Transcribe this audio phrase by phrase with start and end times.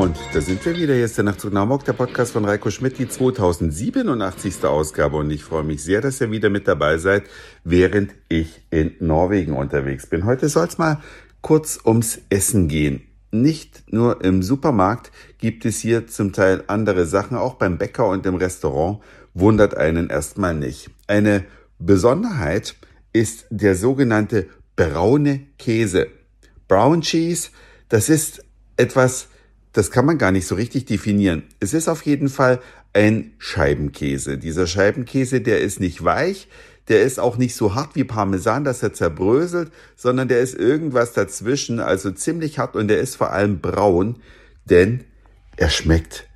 [0.00, 0.94] Und da sind wir wieder.
[0.96, 4.64] Ist der Nachtzug nach Hamburg, der Podcast von Reiko Schmidt, die 2087.
[4.64, 5.18] Ausgabe.
[5.18, 7.24] Und ich freue mich sehr, dass ihr wieder mit dabei seid,
[7.64, 10.24] während ich in Norwegen unterwegs bin.
[10.24, 11.02] Heute soll es mal
[11.42, 13.02] kurz ums Essen gehen.
[13.30, 18.24] Nicht nur im Supermarkt gibt es hier zum Teil andere Sachen, auch beim Bäcker und
[18.24, 19.00] im Restaurant
[19.34, 20.88] wundert einen erstmal nicht.
[21.08, 21.44] Eine
[21.78, 22.74] Besonderheit
[23.12, 26.06] ist der sogenannte braune Käse.
[26.68, 27.50] Brown Cheese,
[27.90, 28.42] das ist
[28.78, 29.28] etwas,
[29.72, 31.44] das kann man gar nicht so richtig definieren.
[31.60, 32.60] Es ist auf jeden Fall
[32.92, 34.38] ein Scheibenkäse.
[34.38, 36.48] Dieser Scheibenkäse, der ist nicht weich,
[36.88, 41.12] der ist auch nicht so hart wie Parmesan, dass er zerbröselt, sondern der ist irgendwas
[41.12, 44.16] dazwischen, also ziemlich hart und der ist vor allem braun,
[44.64, 45.04] denn
[45.56, 46.26] er schmeckt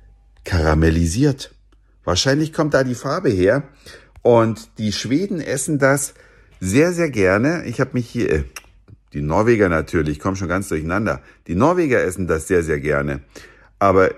[0.45, 1.53] karamellisiert.
[2.05, 3.63] Wahrscheinlich kommt da die Farbe her
[4.21, 6.13] und die Schweden essen das
[6.61, 7.65] sehr, sehr gerne.
[7.65, 8.43] Ich habe mich hier, äh,
[9.15, 11.21] die Norweger natürlich, kommen schon ganz durcheinander.
[11.47, 13.21] Die Norweger essen das sehr, sehr gerne.
[13.79, 14.11] Aber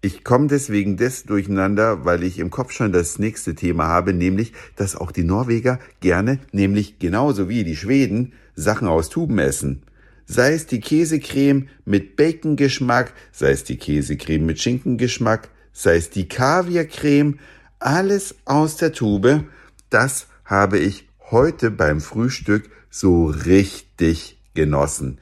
[0.00, 4.54] ich komme deswegen des durcheinander, weil ich im Kopf schon das nächste Thema habe, nämlich,
[4.76, 9.82] dass auch die Norweger gerne, nämlich genauso wie die Schweden, Sachen aus Tuben essen.
[10.24, 16.28] Sei es die Käsecreme mit Bacon-Geschmack, sei es die Käsecreme mit Schinkengeschmack, sei es die
[16.28, 17.38] Kaviarcreme,
[17.78, 19.44] alles aus der Tube.
[19.90, 25.18] Das habe ich heute beim Frühstück so richtig genossen.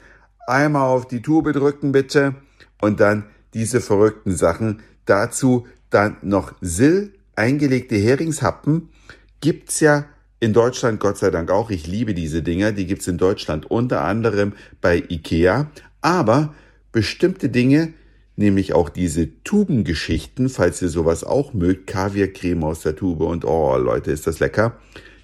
[0.47, 2.35] Einmal auf die Tube drücken bitte
[2.81, 4.81] und dann diese verrückten Sachen.
[5.05, 8.89] Dazu dann noch Sill, eingelegte Heringshappen.
[9.41, 10.07] Gibt's ja
[10.41, 11.71] in Deutschland Gott sei Dank auch.
[11.71, 12.73] Ich liebe diese Dinger.
[12.73, 15.71] Die gibt's in Deutschland unter anderem bei Ikea.
[16.01, 16.55] Aber
[16.93, 17.93] bestimmte Dinge,
[18.37, 23.77] nämlich auch diese Tubengeschichten, falls ihr sowas auch mögt, Kaviarcreme aus der Tube und oh
[23.77, 24.79] Leute, ist das lecker.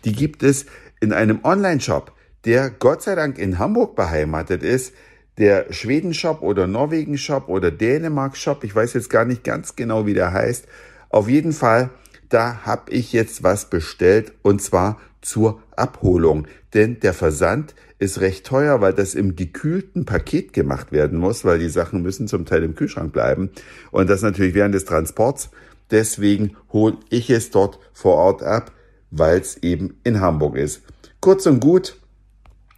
[0.05, 0.67] Die gibt es
[1.01, 2.13] in einem Online-Shop,
[2.45, 4.95] der Gott sei Dank in Hamburg beheimatet ist,
[5.39, 10.33] der Schweden-Shop oder Norwegen-Shop oder Dänemark-Shop, ich weiß jetzt gar nicht ganz genau, wie der
[10.33, 10.67] heißt.
[11.09, 11.91] Auf jeden Fall,
[12.29, 16.47] da habe ich jetzt was bestellt und zwar zur Abholung.
[16.75, 21.59] Denn der Versand ist recht teuer, weil das im gekühlten Paket gemacht werden muss, weil
[21.59, 23.51] die Sachen müssen zum Teil im Kühlschrank bleiben.
[23.91, 25.51] Und das natürlich während des Transports.
[25.91, 28.73] Deswegen hole ich es dort vor Ort ab,
[29.17, 30.83] weil es eben in Hamburg ist.
[31.21, 31.97] Kurz und gut,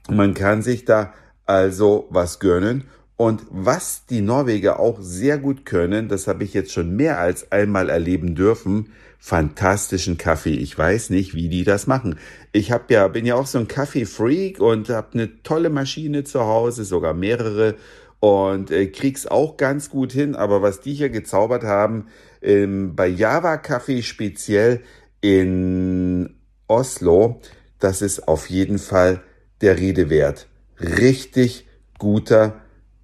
[0.09, 1.13] man kann sich da
[1.47, 2.85] also was gönnen.
[3.17, 7.51] Und was die Norweger auch sehr gut können, das habe ich jetzt schon mehr als
[7.51, 10.55] einmal erleben dürfen, fantastischen Kaffee.
[10.55, 12.19] Ich weiß nicht, wie die das machen.
[12.53, 16.41] Ich habe ja bin ja auch so ein Kaffee-Freak und habe eine tolle Maschine zu
[16.41, 17.77] Hause, sogar mehrere
[18.21, 20.35] und äh, krieg's auch ganz gut hin.
[20.35, 22.09] Aber was die hier gezaubert haben
[22.43, 24.83] ähm, bei Java Kaffee speziell
[25.27, 26.37] in
[26.69, 27.41] Oslo,
[27.79, 29.23] das ist auf jeden Fall
[29.61, 30.47] der Rede wert
[30.81, 31.67] richtig
[31.99, 32.61] guter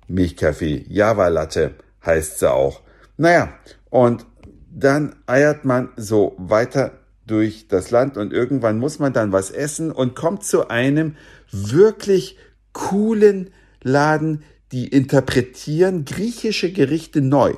[0.09, 0.85] Milchkaffee.
[0.89, 1.75] Java Latte
[2.05, 2.83] heißt sie auch.
[3.17, 3.53] Naja,
[3.91, 4.27] und
[4.71, 9.93] dann eiert man so weiter durch das Land und irgendwann muss man dann was essen
[9.93, 11.17] und kommt zu einem
[11.51, 12.37] wirklich
[12.73, 13.51] coolen
[13.83, 17.55] Laden, die interpretieren griechische Gerichte neu.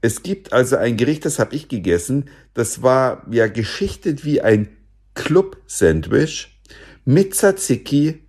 [0.00, 2.24] Es gibt also ein Gericht, das habe ich gegessen,
[2.54, 4.68] das war ja geschichtet wie ein
[5.14, 6.58] Club-Sandwich
[7.04, 8.20] mit Tzatziki,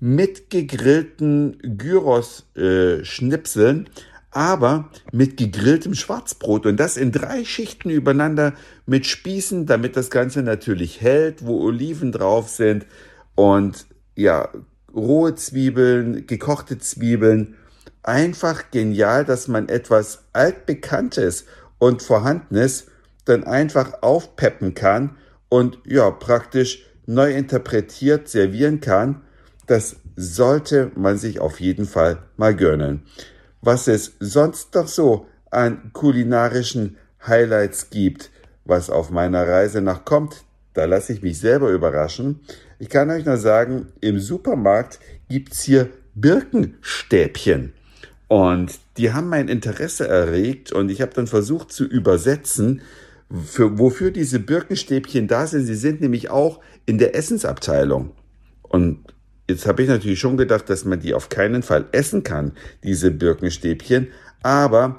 [0.00, 3.90] mit gegrillten Gyros-Schnipseln, äh,
[4.30, 8.54] aber mit gegrilltem Schwarzbrot und das in drei Schichten übereinander
[8.86, 12.86] mit Spießen, damit das Ganze natürlich hält, wo Oliven drauf sind
[13.34, 14.48] und ja,
[14.94, 17.56] rohe Zwiebeln, gekochte Zwiebeln.
[18.02, 21.44] Einfach genial, dass man etwas altbekanntes
[21.78, 22.86] und vorhandenes
[23.24, 25.16] dann einfach aufpeppen kann
[25.48, 29.22] und ja, praktisch neu interpretiert servieren kann
[29.68, 33.02] das sollte man sich auf jeden Fall mal gönnen.
[33.60, 38.30] Was es sonst noch so an kulinarischen Highlights gibt,
[38.64, 40.44] was auf meiner Reise nach kommt,
[40.74, 42.40] da lasse ich mich selber überraschen.
[42.78, 47.74] Ich kann euch nur sagen, im Supermarkt gibt's hier Birkenstäbchen.
[48.28, 52.82] Und die haben mein Interesse erregt und ich habe dann versucht zu übersetzen,
[53.44, 55.64] für, wofür diese Birkenstäbchen da sind.
[55.64, 58.12] Sie sind nämlich auch in der Essensabteilung.
[58.62, 59.04] Und
[59.48, 62.52] Jetzt habe ich natürlich schon gedacht, dass man die auf keinen Fall essen kann,
[62.84, 64.08] diese Birkenstäbchen.
[64.42, 64.96] Aber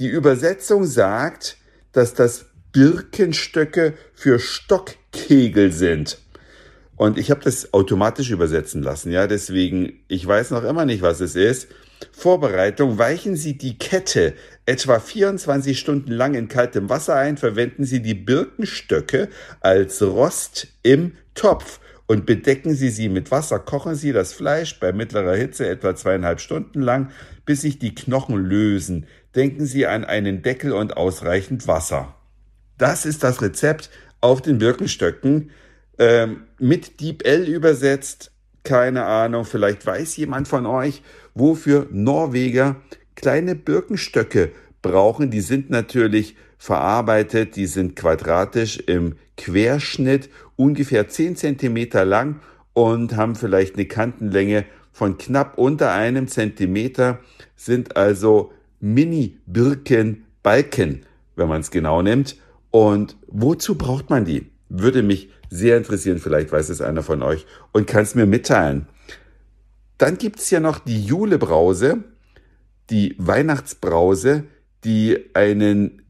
[0.00, 1.56] die Übersetzung sagt,
[1.92, 6.18] dass das Birkenstöcke für Stockkegel sind.
[6.96, 11.20] Und ich habe das automatisch übersetzen lassen, ja, deswegen, ich weiß noch immer nicht, was
[11.20, 11.68] es ist.
[12.12, 14.34] Vorbereitung, weichen Sie die Kette
[14.66, 19.28] etwa 24 Stunden lang in kaltem Wasser ein, verwenden Sie die Birkenstöcke
[19.60, 23.58] als Rost im Topf und bedecken Sie sie mit Wasser.
[23.58, 27.10] Kochen Sie das Fleisch bei mittlerer Hitze etwa zweieinhalb Stunden lang,
[27.46, 29.06] bis sich die Knochen lösen.
[29.34, 32.14] denken Sie an einen Deckel und ausreichend Wasser.
[32.76, 33.88] Das ist das Rezept
[34.20, 35.50] auf den Birkenstöcken.
[35.98, 38.31] Ähm, mit Deep L übersetzt,
[38.64, 41.02] keine Ahnung, vielleicht weiß jemand von euch,
[41.34, 42.76] wofür Norweger
[43.14, 44.50] kleine Birkenstöcke
[44.82, 45.30] brauchen.
[45.30, 52.40] Die sind natürlich verarbeitet, die sind quadratisch im Querschnitt, ungefähr 10 Zentimeter lang
[52.72, 57.18] und haben vielleicht eine Kantenlänge von knapp unter einem Zentimeter,
[57.56, 61.04] sind also Mini-Birkenbalken,
[61.34, 62.36] wenn man es genau nimmt.
[62.70, 64.46] Und wozu braucht man die?
[64.68, 68.86] Würde mich sehr interessieren, vielleicht weiß es einer von euch und kann es mir mitteilen.
[69.98, 72.04] Dann gibt es ja noch die Julebrause,
[72.88, 74.44] die Weihnachtsbrause,
[74.84, 76.02] die einen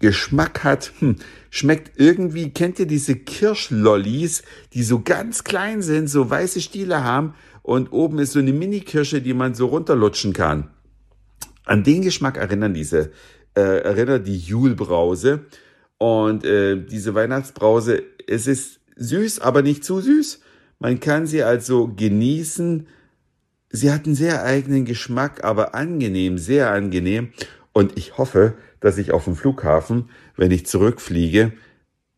[0.00, 1.16] Geschmack hat, hm,
[1.48, 4.42] schmeckt irgendwie, kennt ihr diese Kirschlollis,
[4.74, 9.22] die so ganz klein sind, so weiße Stiele haben und oben ist so eine Mini-Kirsche,
[9.22, 10.68] die man so runterlutschen kann.
[11.64, 13.12] An den Geschmack erinnern diese,
[13.56, 15.46] äh, erinnert die Julbrause.
[15.96, 20.40] Und äh, diese Weihnachtsbrause, es ist süß, aber nicht zu süß.
[20.78, 22.86] Man kann sie also genießen.
[23.70, 27.30] Sie hat einen sehr eigenen Geschmack, aber angenehm, sehr angenehm.
[27.72, 31.52] Und ich hoffe, dass ich auf dem Flughafen, wenn ich zurückfliege,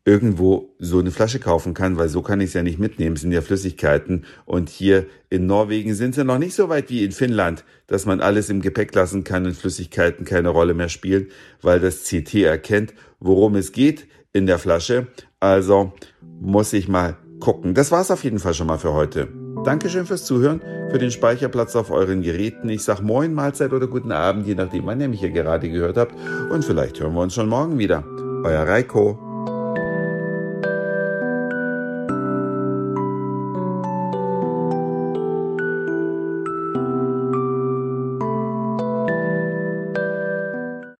[0.04, 3.22] irgendwo so eine Flasche kaufen kann, weil so kann ich es ja nicht mitnehmen, es
[3.22, 4.24] sind ja Flüssigkeiten.
[4.44, 8.20] Und hier in Norwegen sind sie noch nicht so weit wie in Finnland, dass man
[8.20, 11.28] alles im Gepäck lassen kann und Flüssigkeiten keine Rolle mehr spielen,
[11.60, 14.06] weil das CT erkennt, worum es geht
[14.36, 15.06] in der Flasche.
[15.40, 15.92] Also
[16.40, 17.74] muss ich mal gucken.
[17.74, 19.28] Das war's auf jeden Fall schon mal für heute.
[19.64, 20.60] Dankeschön fürs Zuhören,
[20.90, 22.68] für den Speicherplatz auf euren Geräten.
[22.68, 25.96] Ich sag Moin, Mahlzeit oder guten Abend, je nachdem, wann ihr mich hier gerade gehört
[25.96, 26.14] habt.
[26.50, 28.04] Und vielleicht hören wir uns schon morgen wieder.
[28.44, 29.25] Euer Reiko.